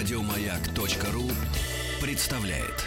Радиомаяк.ру 0.00 1.24
представляет. 2.00 2.86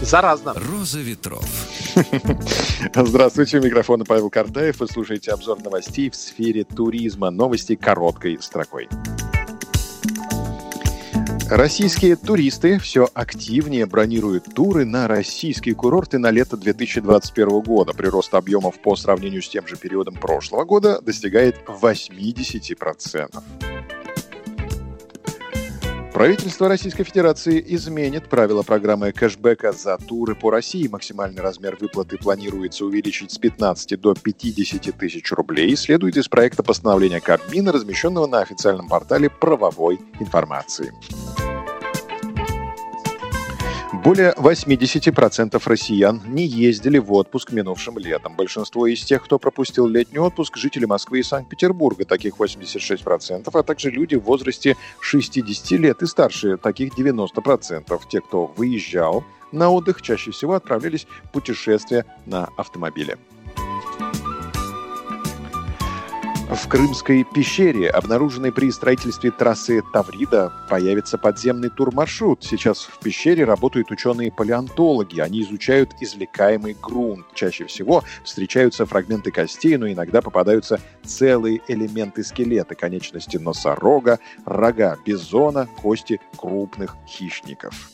Заразно. 0.00 0.54
Роза 0.54 1.00
ветров. 1.00 1.44
Здравствуйте, 2.94 3.58
у 3.58 3.62
микрофона 3.62 4.06
Павел 4.06 4.30
Картаев. 4.30 4.80
Вы 4.80 4.86
слушаете 4.86 5.32
обзор 5.32 5.62
новостей 5.62 6.08
в 6.08 6.16
сфере 6.16 6.64
туризма. 6.64 7.28
Новости 7.28 7.76
короткой 7.76 8.38
строкой. 8.40 8.88
Российские 11.48 12.16
туристы 12.16 12.80
все 12.80 13.08
активнее 13.14 13.86
бронируют 13.86 14.52
туры 14.52 14.84
на 14.84 15.06
российские 15.06 15.76
курорты 15.76 16.18
на 16.18 16.32
лето 16.32 16.56
2021 16.56 17.60
года. 17.60 17.92
Прирост 17.92 18.34
объемов 18.34 18.80
по 18.80 18.96
сравнению 18.96 19.42
с 19.42 19.48
тем 19.48 19.64
же 19.68 19.76
периодом 19.76 20.14
прошлого 20.14 20.64
года 20.64 21.00
достигает 21.00 21.60
80%. 21.68 23.42
Правительство 26.12 26.66
Российской 26.66 27.04
Федерации 27.04 27.62
изменит 27.68 28.28
правила 28.28 28.62
программы 28.62 29.12
кэшбэка 29.12 29.72
за 29.72 29.98
туры 29.98 30.34
по 30.34 30.50
России. 30.50 30.88
Максимальный 30.88 31.42
размер 31.42 31.76
выплаты 31.78 32.16
планируется 32.16 32.86
увеличить 32.86 33.30
с 33.30 33.38
15 33.38 34.00
до 34.00 34.14
50 34.14 34.96
тысяч 34.96 35.30
рублей. 35.30 35.76
Следует 35.76 36.16
из 36.16 36.26
проекта 36.26 36.62
постановления 36.62 37.20
Кабмина, 37.20 37.70
размещенного 37.70 38.26
на 38.26 38.40
официальном 38.40 38.88
портале 38.88 39.28
правовой 39.28 40.00
информации. 40.18 40.90
Более 44.02 44.32
80% 44.32 45.60
россиян 45.64 46.22
не 46.26 46.44
ездили 46.44 46.98
в 46.98 47.12
отпуск 47.12 47.52
минувшим 47.52 47.98
летом. 47.98 48.36
Большинство 48.36 48.86
из 48.86 49.02
тех, 49.02 49.24
кто 49.24 49.38
пропустил 49.38 49.86
летний 49.86 50.18
отпуск, 50.18 50.56
жители 50.56 50.84
Москвы 50.84 51.20
и 51.20 51.22
Санкт-Петербурга, 51.22 52.04
таких 52.04 52.36
86%, 52.36 53.50
а 53.52 53.62
также 53.62 53.90
люди 53.90 54.14
в 54.14 54.22
возрасте 54.22 54.76
60 55.00 55.70
лет 55.72 56.02
и 56.02 56.06
старше, 56.06 56.56
таких 56.56 56.96
90%. 56.96 58.00
Те, 58.08 58.20
кто 58.20 58.46
выезжал 58.46 59.24
на 59.50 59.70
отдых, 59.70 60.02
чаще 60.02 60.30
всего 60.30 60.54
отправлялись 60.54 61.06
в 61.24 61.30
путешествия 61.32 62.04
на 62.26 62.48
автомобиле. 62.56 63.18
В 66.48 66.68
Крымской 66.68 67.24
пещере, 67.24 67.90
обнаруженной 67.90 68.52
при 68.52 68.70
строительстве 68.70 69.32
трассы 69.32 69.82
Таврида, 69.92 70.52
появится 70.70 71.18
подземный 71.18 71.70
турмаршрут. 71.70 72.44
Сейчас 72.44 72.84
в 72.84 73.00
пещере 73.00 73.44
работают 73.44 73.90
ученые-палеонтологи. 73.90 75.18
Они 75.18 75.42
изучают 75.42 75.90
извлекаемый 76.00 76.76
грунт. 76.80 77.26
Чаще 77.34 77.66
всего 77.66 78.04
встречаются 78.22 78.86
фрагменты 78.86 79.32
костей, 79.32 79.76
но 79.76 79.90
иногда 79.90 80.22
попадаются 80.22 80.80
целые 81.04 81.62
элементы 81.66 82.22
скелета, 82.22 82.76
конечности 82.76 83.38
носорога, 83.38 84.20
рога 84.44 84.98
бизона, 85.04 85.68
кости 85.82 86.20
крупных 86.36 86.96
хищников. 87.08 87.90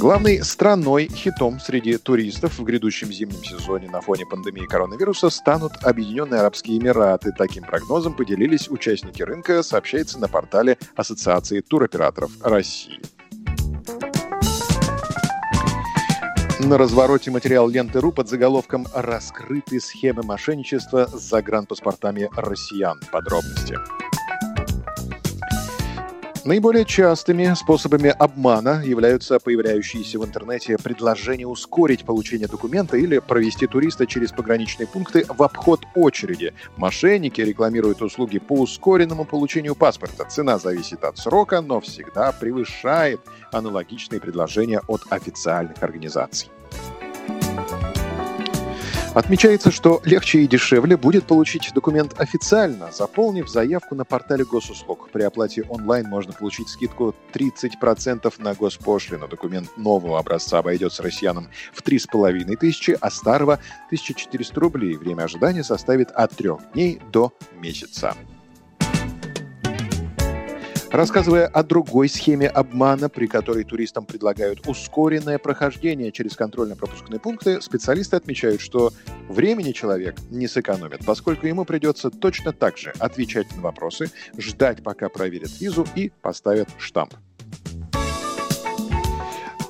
Главной 0.00 0.42
страной 0.42 1.10
хитом 1.14 1.60
среди 1.60 1.98
туристов 1.98 2.58
в 2.58 2.64
грядущем 2.64 3.12
зимнем 3.12 3.44
сезоне 3.44 3.90
на 3.90 4.00
фоне 4.00 4.24
пандемии 4.24 4.64
коронавируса 4.64 5.28
станут 5.28 5.72
Объединенные 5.82 6.40
Арабские 6.40 6.78
Эмираты. 6.78 7.32
Таким 7.36 7.64
прогнозом 7.64 8.14
поделились 8.14 8.70
участники 8.70 9.22
рынка, 9.22 9.62
сообщается 9.62 10.18
на 10.18 10.26
портале 10.26 10.78
Ассоциации 10.96 11.60
туроператоров 11.60 12.30
России. 12.42 12.98
На 16.60 16.78
развороте 16.78 17.30
материал 17.30 17.68
ленты.ру 17.68 18.10
под 18.10 18.26
заголовком 18.26 18.86
«Раскрыты 18.94 19.80
схемы 19.80 20.22
мошенничества 20.22 21.10
с 21.12 21.20
загранпаспортами 21.20 22.30
россиян». 22.36 22.98
Подробности. 23.12 23.76
Наиболее 26.44 26.86
частыми 26.86 27.52
способами 27.54 28.08
обмана 28.08 28.82
являются 28.82 29.38
появляющиеся 29.38 30.18
в 30.18 30.24
интернете 30.24 30.78
предложения 30.78 31.46
ускорить 31.46 32.04
получение 32.06 32.48
документа 32.48 32.96
или 32.96 33.18
провести 33.18 33.66
туриста 33.66 34.06
через 34.06 34.32
пограничные 34.32 34.86
пункты 34.86 35.26
в 35.28 35.42
обход 35.42 35.80
очереди. 35.94 36.54
Мошенники 36.78 37.42
рекламируют 37.42 38.00
услуги 38.00 38.38
по 38.38 38.54
ускоренному 38.54 39.26
получению 39.26 39.74
паспорта. 39.74 40.24
Цена 40.24 40.58
зависит 40.58 41.04
от 41.04 41.18
срока, 41.18 41.60
но 41.60 41.80
всегда 41.80 42.32
превышает 42.32 43.20
аналогичные 43.52 44.20
предложения 44.20 44.80
от 44.88 45.02
официальных 45.10 45.82
организаций. 45.82 46.48
Отмечается, 49.12 49.72
что 49.72 50.00
легче 50.04 50.42
и 50.42 50.46
дешевле 50.46 50.96
будет 50.96 51.24
получить 51.24 51.72
документ 51.74 52.14
официально, 52.20 52.92
заполнив 52.92 53.48
заявку 53.48 53.96
на 53.96 54.04
портале 54.04 54.44
госуслуг. 54.44 55.10
При 55.10 55.22
оплате 55.22 55.64
онлайн 55.68 56.06
можно 56.06 56.32
получить 56.32 56.68
скидку 56.68 57.16
30% 57.32 58.32
на 58.38 58.54
госпошлину. 58.54 59.26
Документ 59.26 59.76
нового 59.76 60.20
образца 60.20 60.60
обойдется 60.60 61.02
россиянам 61.02 61.48
в 61.72 61.82
3,5 61.82 62.56
тысячи, 62.56 62.96
а 63.00 63.10
старого– 63.10 63.54
1400 63.86 64.60
рублей. 64.60 64.96
Время 64.96 65.24
ожидания 65.24 65.64
составит 65.64 66.12
от 66.12 66.30
трех 66.36 66.60
дней 66.72 67.00
до 67.10 67.32
месяца. 67.56 68.14
Рассказывая 70.92 71.46
о 71.46 71.62
другой 71.62 72.08
схеме 72.08 72.48
обмана, 72.48 73.08
при 73.08 73.28
которой 73.28 73.62
туристам 73.62 74.04
предлагают 74.04 74.66
ускоренное 74.66 75.38
прохождение 75.38 76.10
через 76.10 76.34
контрольно-пропускные 76.34 77.20
пункты, 77.20 77.60
специалисты 77.60 78.16
отмечают, 78.16 78.60
что 78.60 78.92
времени 79.28 79.70
человек 79.70 80.16
не 80.30 80.48
сэкономит, 80.48 81.06
поскольку 81.06 81.46
ему 81.46 81.64
придется 81.64 82.10
точно 82.10 82.52
так 82.52 82.76
же 82.76 82.92
отвечать 82.98 83.54
на 83.54 83.62
вопросы, 83.62 84.10
ждать, 84.36 84.82
пока 84.82 85.08
проверят 85.08 85.60
визу 85.60 85.86
и 85.94 86.10
поставят 86.22 86.68
штамп. 86.76 87.14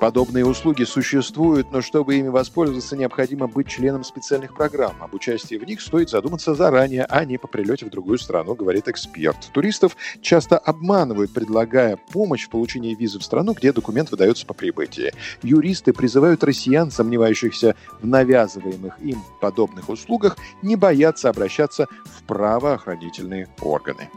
Подобные 0.01 0.47
услуги 0.47 0.85
существуют, 0.85 1.73
но 1.73 1.83
чтобы 1.83 2.17
ими 2.17 2.29
воспользоваться, 2.29 2.97
необходимо 2.97 3.49
быть 3.49 3.69
членом 3.69 4.03
специальных 4.03 4.55
программ. 4.55 4.95
Об 4.99 5.13
участии 5.13 5.57
в 5.57 5.65
них 5.65 5.83
стоит 5.83 6.09
задуматься 6.09 6.55
заранее, 6.55 7.05
а 7.05 7.23
не 7.27 7.37
по 7.37 7.47
прилете 7.47 7.85
в 7.85 7.91
другую 7.91 8.19
страну, 8.19 8.55
говорит 8.55 8.89
эксперт. 8.89 9.51
Туристов 9.53 9.99
часто 10.23 10.57
обманывают, 10.57 11.35
предлагая 11.35 11.99
помощь 11.99 12.47
в 12.47 12.49
получении 12.49 12.95
визы 12.95 13.19
в 13.19 13.23
страну, 13.23 13.53
где 13.53 13.75
документ 13.75 14.11
выдается 14.11 14.47
по 14.47 14.55
прибытии. 14.55 15.13
Юристы 15.43 15.93
призывают 15.93 16.43
россиян, 16.45 16.91
сомневающихся 16.91 17.77
в 18.01 18.07
навязываемых 18.07 18.99
им 19.01 19.23
подобных 19.43 19.91
услугах, 19.91 20.39
не 20.63 20.77
бояться 20.77 21.29
обращаться 21.29 21.89
в 22.07 22.23
правоохранительные 22.23 23.49
органы. 23.61 24.09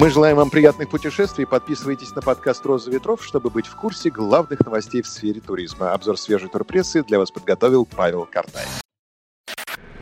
Мы 0.00 0.08
желаем 0.08 0.38
вам 0.38 0.48
приятных 0.48 0.88
путешествий. 0.88 1.46
Подписывайтесь 1.46 2.14
на 2.14 2.22
подкаст 2.22 2.64
«Роза 2.64 2.90
ветров», 2.90 3.22
чтобы 3.22 3.50
быть 3.50 3.66
в 3.66 3.76
курсе 3.76 4.08
главных 4.08 4.60
новостей 4.60 5.02
в 5.02 5.06
сфере 5.06 5.42
туризма. 5.42 5.92
Обзор 5.92 6.16
свежей 6.16 6.48
турпрессы 6.48 7.04
для 7.04 7.18
вас 7.18 7.30
подготовил 7.30 7.84
Павел 7.84 8.24
Картаев. 8.24 8.80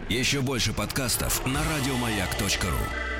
Еще 0.08 0.41
больше 0.41 0.72
подкастов 0.72 1.44
на 1.44 1.58
радиомаяк.ру 1.64 3.18